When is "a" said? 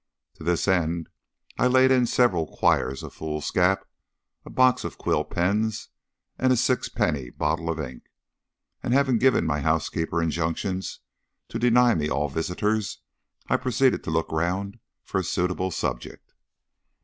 4.43-4.49, 6.51-6.57, 15.19-15.23